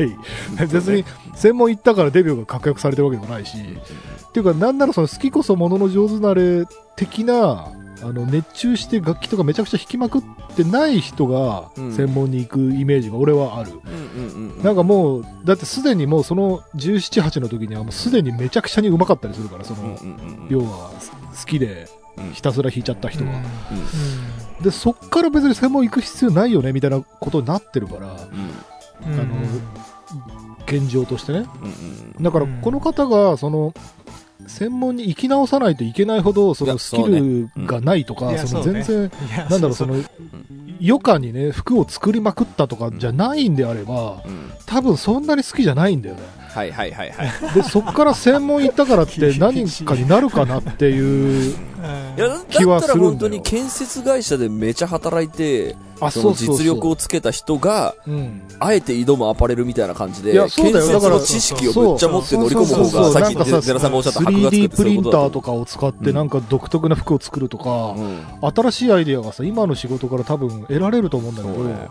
[0.70, 1.04] 別に
[1.36, 3.58] 専門行ったからデビューが確約されてるわけでもないし。
[3.58, 10.22] っていうかなんならその好きこそものの上手なれ的なあの熱中して楽器とかめちゃくちゃ弾きまくっ
[10.56, 11.94] てない人がうん。
[11.94, 13.72] 専門に行くイメージが俺はある、
[14.64, 20.02] なんかもうだってすでにもうその17、8の時にはもうすでにめちゃくちゃにうまかったりするからその、うんうんう
[20.46, 20.92] ん要は
[21.40, 22.32] 好きでうん。
[22.32, 23.44] ひたすら弾いちゃった人が、うん
[24.62, 28.18] でそっから別に専門行く必要ないよねみたいなことになってるからあ
[29.06, 29.26] の
[30.66, 31.40] 現状としてね。
[31.40, 31.46] うん
[32.18, 32.24] うん。
[32.24, 33.74] だからこの方がその
[34.48, 39.12] 専門に行き直さないといけないほどそのスキルがないとか、その全然、
[39.50, 39.96] なんだろうその
[40.82, 44.52] 余暇にね服を作りまくったとかじゃないんであればうん。
[44.66, 46.22] 多分そんなに好きじゃないんだよね。
[46.38, 47.54] はいはいはいはい。
[47.54, 51.56] でそっから専門行ったからって 何かになるかなっていう
[52.50, 53.10] 気はだったらするんだよ。
[53.12, 58.42] 本当に建設会社でめちゃ働いてあその実力をつけた人がうん。
[58.60, 60.86] あえて挑むアパレルみたいな感じでいやそうだよ。
[60.88, 68.24] 建設の知識をぶっちゃ持って乗り込む方がさっきゼラさんがおっしゃった箔がつくっ 3D てプリンターとかを使ってうんなんか独特な服を作るとか、うん。
[68.54, 71.88] 新しいアイデアがさ今の仕事から多分得られると思うんだけど、ね。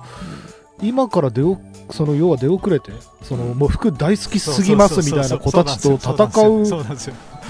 [0.83, 1.59] 今から出お
[1.90, 6.85] その要は出遅れてそのもう服大好きすぎますみたいな子たちと戦そう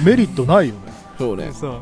[0.05, 0.81] メリットないよね。
[1.19, 1.53] そうね。
[1.53, 1.73] そう。
[1.77, 1.81] あ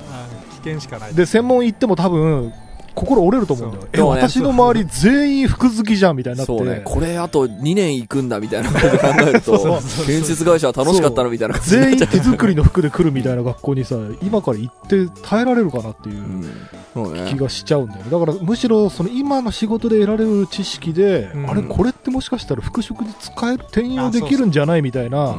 [0.53, 1.15] 危険しかない。
[1.15, 2.53] で専門行っても多分
[2.95, 4.03] 心折れると思うんだよね。
[4.03, 6.57] 私の周り全員服好きじゃんみたいになって。
[6.57, 6.83] そうね。
[6.87, 18.11] これあと2年行くんだみたいなことで考えると そう建設会社は楽しかったのみたいな全員手作りの服で来るみたいな学校にさ今から行って耐えられるかなっていう気がしちゃうんだよね。
[18.11, 21.51] だからむしろその今の仕事で得られる知識で、うん。
[21.51, 25.37] あれこれってもしかしたら服飾で使える転用できるんじゃないみたいな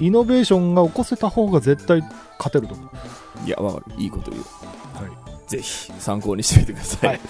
[0.00, 2.00] イノベーションが起こせた方が絶対
[2.38, 3.94] 勝てると思う、いやわかる。
[3.98, 4.42] いいこと言う。
[4.42, 7.08] はい、ぜひ参考にしてみてください。
[7.10, 7.20] はい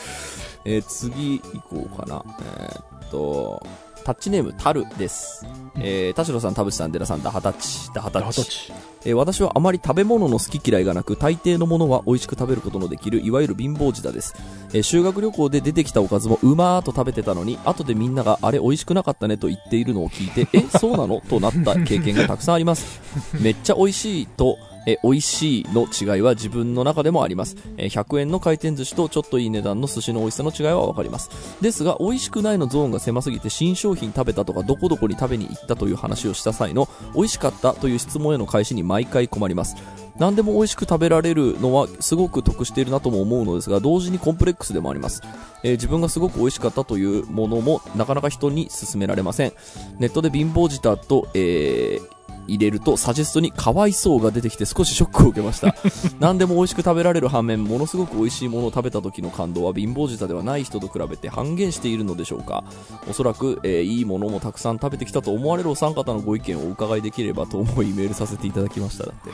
[0.64, 2.24] えー次行こうかな。
[2.60, 3.66] えーっと、
[4.04, 5.44] タッチネームタルです。
[5.74, 8.72] えー、田代さん、田淵さん、デラさん、ダハタッチ、ダハタッチ。
[9.04, 14.36] えー私はあまり食べ物の好き嫌いがなく、大抵のものは美味しく食べることのできる、いわゆる貧乏舌です。
[14.72, 21.20] えー修学旅行で出てきたおかずもうまーと食べてたのに、後でみんながあれ美味しくなかったねと言っているのを聞いて、え、そうなの？
[21.28, 23.00] となった経験がたくさんあります。
[23.40, 27.56] めっちゃ美味しいとえ美味しいの違いは自分の中でもあります。
[27.76, 31.30] え100円の回転寿司とちょっといい値段の寿司の美味しさの違いはわかります。
[31.60, 40.01] ですが、美味しくないのゾーンが狭すぎて新商品食べたとかどこどこに食べに行ったという話をした際の美味しかったという質問への返しに毎回困ります。
[40.22, 45.20] 何でも美味しく食べられるのはすごく得しているなとも思うのですが、同時にコンプレックスでもあります。
[45.64, 49.52] えー自分がすごく美味しかったというものもなかなか人に勧められません。
[49.98, 55.74] ネットで貧乏舌と、えー入れるとサジェストにかわいそうが出てきて少しショックを受けました
[56.18, 62.64] 何でも美味しく食べられる反面ものすごく美味しいものを食べた時の感動は貧乏舌ではない人と比べて半減しているのでしょうか
[63.08, 69.30] おそらく、えーいいものもたくさん食べてきたと思われるお三方のご意見をお伺いできればと思いメールさせていただきましただって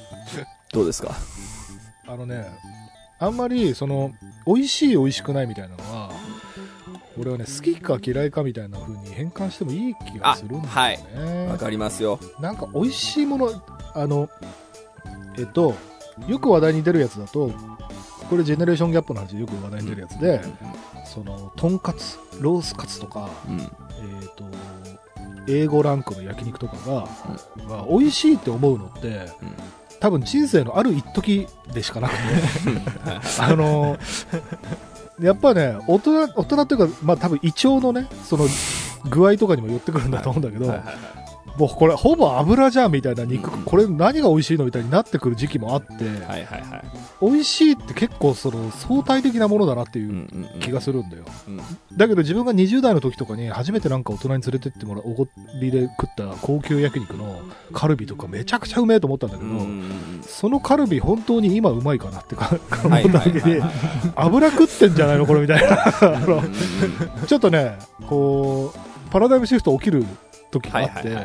[0.72, 1.14] どうですか？
[2.06, 2.46] あのね、
[3.18, 4.12] あんまり、その、
[4.46, 6.10] 美味しい美味しくないみたいなのは、
[7.18, 11.46] 俺はね、好きか嫌いかみたいな風に変換してもいい気がするんだよね。
[11.48, 12.18] わかりますよ。
[12.40, 13.62] なんか美味しいもの、
[13.94, 14.28] あの、
[15.38, 15.74] えっと、
[16.26, 17.52] よく話題に出るやつだと、
[18.28, 20.40] これジェネレーションギャップの話でよく話題に出るやつで、
[21.06, 23.60] その、とんかつ、ロースカツとか、うん。
[23.60, 23.68] えっ
[24.34, 24.44] と、
[25.46, 27.08] A5 ランクの焼肉とかが、
[27.76, 29.28] が美味しいって思うのって、
[30.04, 32.20] 多分人生のある一時でしかなくて、
[33.40, 33.96] あの、
[35.18, 38.46] やっぱね、大人、大人っていうか、まあ多分胃腸のね、その、
[39.08, 41.23] 具合とかにも寄ってくるんだと思うんだけど、はいはいはい
[41.56, 46.84] もうこれほぼ油じゃんみたいな肉、うんこれ何が美味しいのみたいになってくる時期もあって、はいはいはい。
[47.20, 50.60] 美味しいって結構その相対的なものだなっていううんうんうん。
[50.60, 51.24] 気がするんだよ。
[51.48, 51.56] うん。
[51.96, 55.28] だけど自分が20代の時とかに初めてなんか大人に連れてってもらう、おご
[55.60, 57.40] りで食った高級焼肉の
[57.72, 59.94] カルビとかめちゃくちゃうめえと思ったんだけど、うんうんうん
[60.26, 63.62] そのカルビ本当に今うまいかなってか思はいっただけで
[64.16, 65.92] 油食ってんじゃないのこれみたいな。
[67.26, 67.76] ちょっとね、
[68.08, 70.04] こう、パラダイムシフト起きる
[70.60, 71.16] 時があって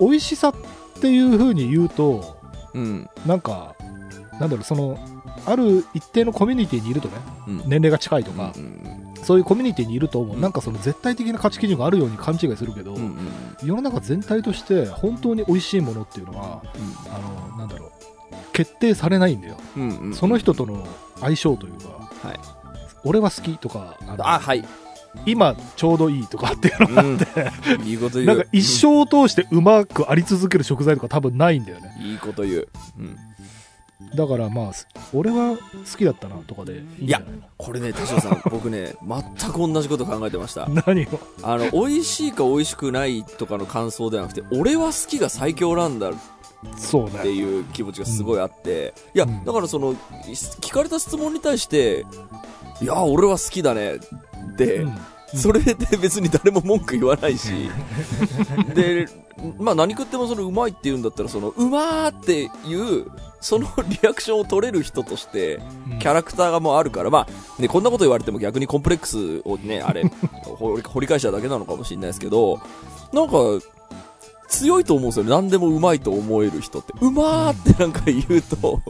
[0.00, 0.54] 美味しさっ
[1.00, 2.38] ていう風に言うと、
[2.74, 3.08] うん。
[3.26, 3.74] なんか、
[4.40, 4.98] なんだろう、その、
[5.46, 7.14] ある一定のコミュニティにいるとね、
[7.48, 7.56] うん。
[7.66, 10.36] 年齢が近いとかう、んそういうコミュニティにいると、う。
[10.36, 10.40] ん。
[10.40, 13.16] なんかその絶対的な価値基準があるように勘違いするけど、うん
[13.62, 16.62] 世の中全体として本当に美味しいものっていうのは、
[17.10, 17.90] あの、なんだろう、
[18.52, 19.56] 決定されないんだよ。
[19.76, 20.14] うんうんうん。
[20.14, 20.86] その人との
[21.20, 22.40] 相性というか、はい。
[23.04, 24.64] 俺は好きとか、あはい
[25.26, 27.18] 今ちょうどいいとかっていうのが、うん。
[27.84, 28.26] いいこと言う。
[28.26, 31.96] なんか一生を通してうまくあり続ける食材とか多分ないんだよね。
[32.00, 33.16] いいこと言う、うん、
[34.14, 35.58] だからまあ、す俺は好
[35.96, 40.68] きだったなとかでいいんじゃないこれね田代さん 僕ね全く同じこと考えてました。
[40.68, 41.20] の何を？
[41.42, 46.10] あの美味しいか美味しくないとかの感想ではなくて俺は好きが最強なんだ。
[46.10, 46.14] っ
[46.78, 47.18] そうね。
[47.20, 49.94] ていう気持ちがすごいあって、いやうんだからその
[50.62, 52.06] 聞かれた質問に対して
[52.80, 53.98] いや俺は好きだね
[54.56, 54.96] で、うん
[55.34, 57.50] それで別に誰も文句言わないし、
[58.74, 59.08] で、
[59.58, 63.06] まあ何食ってもそのうまいって言うんだったら、そのうまーっていう、
[63.40, 65.60] そのリアクションを取れる人として、
[66.00, 70.04] キャラクターがもうあるから、まあ、ね、こんなこと言われても逆にコンプレックスをね、あれ、
[70.44, 72.60] 掘り掘り返しただけなのかもしれないですけど、
[73.12, 73.34] なんか、
[74.48, 75.30] 強いと思うんですよね。
[75.30, 76.92] 何でもうまいと思える人って。
[77.00, 78.82] うまーってなんか言うと、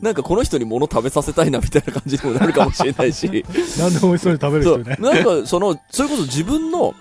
[0.00, 3.44] なんかこの人に物食べさせたいなみたいな感じにもなるかもしれないし。
[3.78, 4.96] 何でも美味しそうに食べる人ね。
[5.00, 6.94] なんかそのそれこそ自分の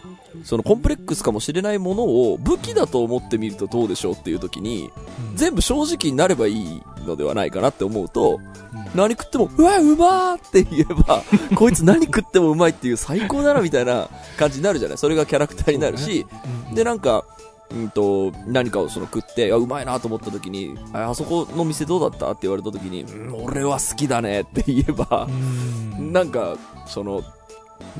[0.43, 4.89] そのコンプレックスかもしれないものを武器だと思ってみるとどうでしょうっていう時に
[5.31, 8.39] うん全部正直になればいいのではないかなって思うと
[8.73, 11.23] うん何食ってもうわうまーって言えば
[11.55, 16.25] こいつ何食ってもうまいっていう最高だなみたいな感じになるじゃないそれがキャラクターになるし、
[16.69, 17.25] うんでなんか
[17.73, 25.81] うんと何かをその食ってあうまいなと思った時にああそこの店どうだったって言われた時に、うん、俺は好きだねって言えば、うん
[26.11, 27.23] なんか、その、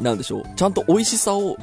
[0.02, 1.58] なんでしょう、ちゃんと美味しさを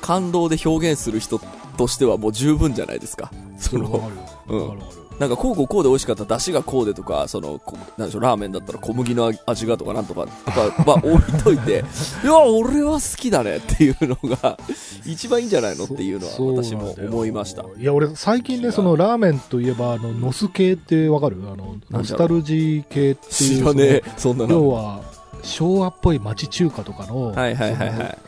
[0.00, 1.40] 感動で表現する人
[1.76, 3.30] としてはもう十分じゃないですか。
[3.58, 4.10] その。
[4.48, 11.84] うんなんかこうこうこうで美味しかった、出汁がこうでとか、その、こなんでしょう、ラーメンだったら小麦の味がとかなんとか、とか、まあ 置いといて、
[12.24, 14.58] いや、俺は好きだねっていうのが、
[15.06, 17.62] 一番いいんじゃないのっていうのは私も思いました。
[17.78, 21.36] いや、俺、最近ね、そのラーメンといえば、あの、ノス系ってわかる？
[21.52, 23.60] あの、ノスタルジー系っていう。
[23.60, 24.68] 知らねえ、そんなその要の。
[24.70, 25.00] は、
[25.42, 28.18] 昭和っぽい町中華とかの、はいはいはいはい。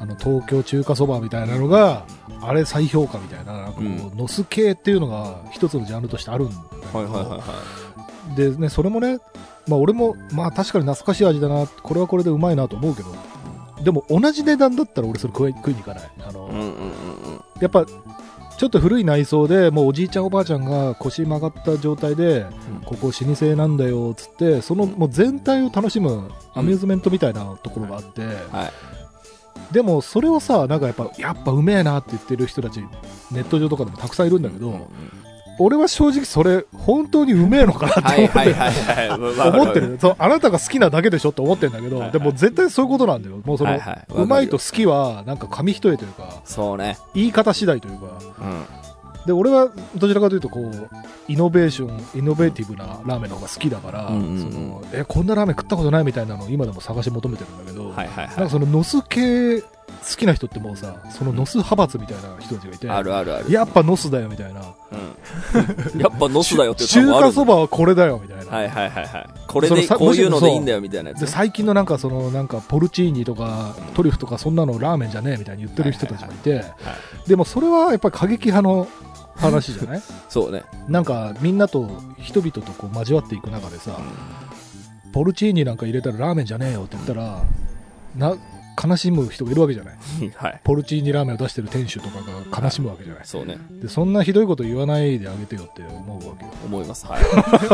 [0.00, 2.04] あの東京中華そばみたいなのが、
[2.40, 4.16] あれ再評価みたいな、なんかこう、うん。
[4.16, 6.50] ノス系っていうのが一つのジャンルとしてあるん
[8.36, 9.18] でね、それもね、
[9.68, 13.14] まあ俺も、まあ確かに懐かしい味だな、これはこれでうまいなと思うけど、
[13.82, 16.10] でも同じ値段だったら俺それ食い食いに行かない。
[17.60, 17.84] やっぱ、
[18.58, 22.46] ちょっと古い内装で、もうおじいちゃんおばあちゃんが腰曲がった状態で、
[22.84, 28.72] ここ老舗なんだよ、つって、そのもう全体を楽しむアミューズメントみたいなところがあって、はい。
[29.70, 32.80] でもそれをさ、なんかやっぱ、やっぱうめえなって言ってる人たち、
[33.30, 34.88] ネット上とかでもたくさんいるんだけど、
[35.58, 39.98] 俺は正直それ、本当にうめえのかなってはい思ってる。
[40.00, 43.36] そう、あなたが好きなだけでしょって思ってんだけど、はいはいでも絶対そういうことなんだよ。
[43.44, 46.98] もうその、はいはいうまいと好きは、なんか紙一重というか、そうね。
[47.14, 48.06] 言い方次第というか、
[48.40, 48.81] うん。
[49.26, 50.88] で、俺はどちらかというと、こう、
[51.28, 59.66] イノベーション、イノベーティブなラーメンの方が好きだから、うんうんうんそのえ、こんなラーメン食ったことないみたいなのを今でも探し求めてるんだけど、はいはいはなんかそのノス系好
[60.16, 62.90] きな人ってもうさ、そのノス派閥みたいな人たちがいて、い。
[62.90, 63.52] あるあるある。
[63.52, 64.60] やっぱノスだよみたいな。
[64.60, 65.98] うん。
[66.00, 68.52] やっぱノスだよって 中華そばはこれだよみたいな。
[68.52, 69.26] はいはいはいはい。
[69.46, 71.30] これで、こういうのでいいんだよみたいなやでつ。
[71.30, 76.64] 最近のなんかそのなんかポルチーニとかトリュフとかそんなのラーメンじゃねえみたいに言ってる人たちがいて、
[77.26, 78.88] でもそれはやっぱり過激派の
[79.36, 80.02] 話じゃない？
[80.28, 80.62] そうね。
[80.88, 83.98] なんかみんなと人々とこう交わっていく中でさ、
[85.12, 87.42] ポルチーニなんか入れたらラーメンじゃねえよって言ったら
[88.16, 88.36] な
[88.82, 89.94] 悲しむ人がいるわけじゃない
[90.34, 90.60] はい。
[90.64, 92.18] ポルチーニラーメンを出してる店主とか
[92.50, 93.58] が悲しむわけじゃないそうね。
[93.70, 97.06] でそんなひどいこと言わないであげてよって思うわけよ思います。
[97.06, 97.22] はい。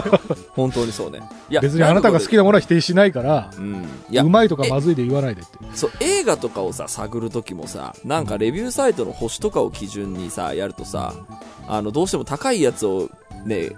[0.55, 1.21] 本当にそうね。
[1.51, 3.85] いや別にあなたが好きなものは否定しないからうん。
[4.11, 11.15] いやう、まいとかまずいで言わないでってそう、映画とかをさ、探るときもさ、なんかレビューサイトの星とかを基準にさ、やるとさ、
[11.67, 13.11] あの、どうしても高いやつを
[13.45, 13.71] ね、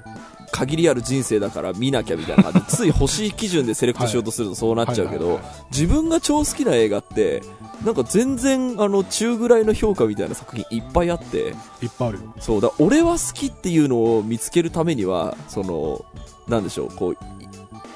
[0.51, 2.61] 限りある人生だから見なきゃみたいな感じ。
[2.61, 7.43] で、 つい星基準でセレクトしようとするとそうなっちゃうけど自分が超好きな映画って、
[7.85, 12.35] なんか全然、あの、中ぐらいの評価みたいな作品いっぱいあって、いっぱいあるよ。
[12.39, 16.05] そうだ、俺は好きっていうのを見つけるためには、その、
[16.47, 17.17] なんでしょう、こう、い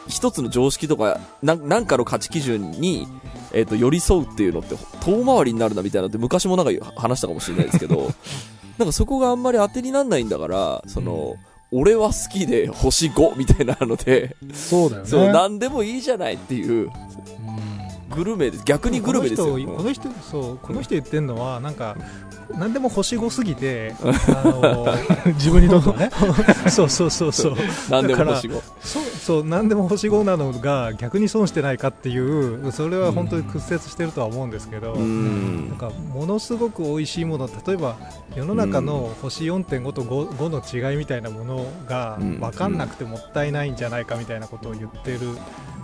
[0.09, 3.07] 一つの常識とか、なんなんかの価値基準に、
[3.53, 8.11] えっ、と、寄り添うっていうのって、遠回りになるなみたいなのって昔もなんか話したかもしれないですけど、
[8.79, 11.37] なんかそこがあんまり当てになんないんだから、その、
[11.76, 15.08] 俺は好きで星5みたいなので、そうだよね。
[15.08, 16.90] そう、なんでもいいじゃないっていう、うん
[18.14, 18.64] グルメです。
[18.64, 19.46] 逆にグルメですよ。
[19.46, 21.96] この人この人そうこの人言ってるのはなんか
[22.59, 24.96] 何でも星5すぎて あ
[25.35, 26.35] 自分にとってはねの
[26.70, 27.55] そうそうそうそう
[27.90, 28.61] なんでも星5。
[28.81, 35.77] そうそう何でも星5なのが逆に損してないかっていうそれは本当に屈折してるとは思うんですけど、うなんん。
[35.79, 37.96] かものすごく美味しいもの例えば
[38.37, 45.20] 世の中の星4.5と 5, 5の違いみたいなものがうん分かんなくてもったいないんじゃないかみたいなことを言ってる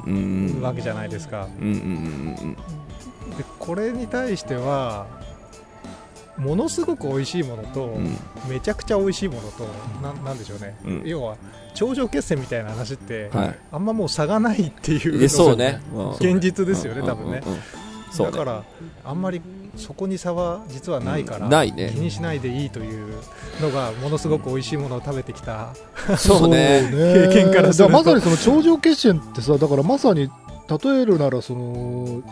[0.07, 0.61] うん。
[0.61, 1.49] わけじゃないですか。
[3.37, 5.07] でこれに対しては
[6.37, 8.17] ものすごく美味しいものと、うん。
[8.49, 9.67] めちゃくちゃ美味しいものと
[10.03, 11.37] ななんでしょうね、うん要は
[11.75, 13.59] 頂上決戦みたいな話って、はい。
[13.71, 15.81] あんまもう差がないっていうのがそうね。
[16.19, 17.43] 現実ですよね、うん多分ね。
[18.19, 18.65] だから
[19.05, 19.41] あんまり
[19.77, 21.91] そこに差は実はないから、うんないね。
[21.95, 23.15] 気にしないでいいという
[23.61, 25.75] のがものすごく美味しいものを食べてきた、
[26.19, 26.89] そうね。
[26.91, 27.93] 経験からすると。
[27.93, 30.29] だまさにその頂上決戦ってさだからまさに
[30.69, 32.23] 例えるならその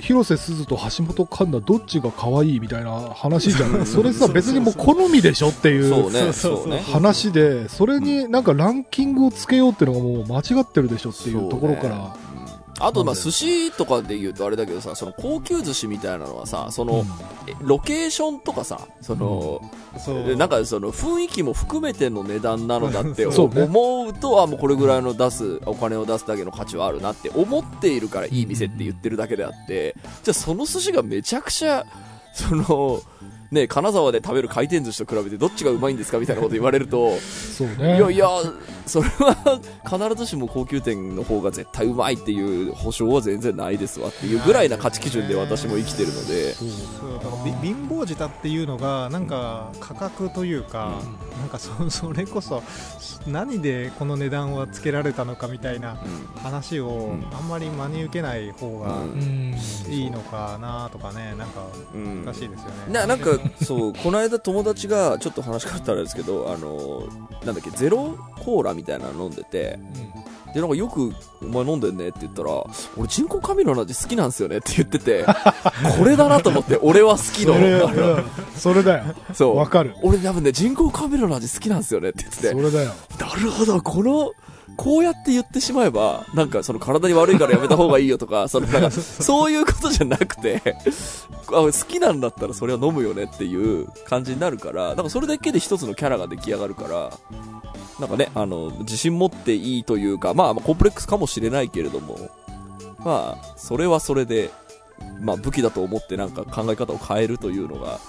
[0.00, 6.70] 広瀬すずと橋本環奈どっちが可愛いみたいな話じゃないそれさ別にもう好みでしょっていそう。
[6.92, 12.16] 話でそれになんかランキングをつけようっていうのがもう間違ってるでしょっていうところから、
[12.80, 17.04] あと、まあ、寿司とかで言うとあれだけどさ、その高級寿司みたいなのはさ、そうん。
[17.60, 19.60] ロケーションとかさ、その、
[19.98, 20.36] そう。
[20.36, 31.86] なんかその雰囲気も含めての値段なのだって思うと、あ、もうこれぐらいの出す、お金を出すだけの価値はあるなって思っているからいい店って言ってるだけであって、じゃあその寿司がめちゃくちゃ、
[32.32, 33.02] その、
[33.50, 37.96] ね、金沢で食べる回転寿司と比べてどっちがうまいんですかみたいなこと言われると、そうね。
[37.96, 38.28] いやいや、
[38.86, 46.54] それは必ずしも高級店の方が絶対うまいっていう保証は全然ないですわっていうぐらいな価値基準で私も生きてるので、
[47.62, 51.00] 貧乏舌っていうのがなんか価格というか、
[51.38, 52.62] なんかそ それこそ
[53.26, 55.96] 何でこの値段はつけられたのかみたいな
[56.42, 57.24] 話をん。
[57.32, 59.54] あんまり真に受けない方がうん
[59.86, 59.92] うん。
[59.92, 62.24] いいのかなとかねなんかうん。
[62.24, 62.92] 難しいですよね。
[62.92, 67.08] ななんかそうこの間友達がちょっと話変わったらあれですけどあの
[67.44, 69.78] なんだっけゼロコーラみたいなの飲んでて
[70.54, 72.64] でなんかよくお前飲んでんねって言ったら
[72.96, 75.24] 俺人工甘味料の味好きなんですよねって言ってて
[75.98, 77.54] これだなと思って俺は好きの
[78.56, 79.14] それだよ。
[79.32, 79.56] そう。
[79.56, 79.94] わかる。
[80.02, 82.48] 俺多分ね人工甘味料の味好きなんですよねって言ってて。
[82.50, 82.92] それだよ。
[83.18, 84.32] なるほど、この、
[84.76, 90.62] こうやって言ってしまえば、なんかその体に悪いからやめた方がいいよとか、 そのなんか、そういうことじゃなくて、
[91.48, 97.10] あ好きなんだったらそれは飲むよねっていう感じになるから、なんかそれだけで一つのキャラが出来上がるから、
[98.00, 102.18] なんかね、あの、自信持っていいというか、まあ、まあコンプレックスかもしれないけれども、
[102.98, 104.50] まあ、それはそれで、
[105.20, 108.00] まあ武器だと思ってなんか考え方を変えるというのが、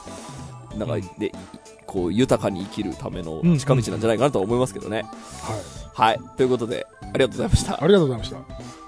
[0.78, 1.32] なんかで、
[1.96, 5.04] こう豊かに生きるための近道なんじゃないかなとは思いますけどね。
[5.42, 6.20] はいはい。
[6.36, 7.82] ということで、ありがとうございました。
[7.82, 8.85] ありがとうございました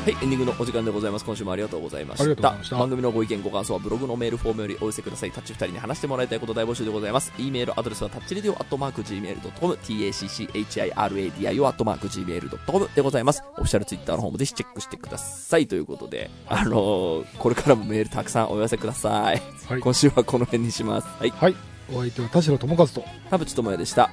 [0.00, 1.26] はい、エンディングのお時間でございます。
[1.26, 2.64] 今週もありがとうございました。
[2.64, 5.30] した番組のご意見、ご感想はブログのメールフォームよりお寄せください。
[5.30, 7.34] タッチ2人に話してもらいたいこと大募集でございます。
[7.38, 13.42] e メールアドレスはタッチレディオアットマーク Gmail.com、tacchiradio アットマーク Gmail.com でございます。
[13.52, 15.66] オフィシャルツイッターの方もぜひチェックしてください。
[15.66, 19.42] ということで、あのー、これからもメールたくさんお寄せください。
[19.66, 21.08] はい今週はこの辺にします。
[21.18, 21.30] はい。
[21.30, 21.54] はい。
[21.92, 24.10] お相手は田代智和と、田淵智也でした。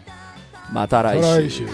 [0.73, 1.65] また来週。